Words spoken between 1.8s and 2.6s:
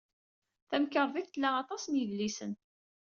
n yidlisen.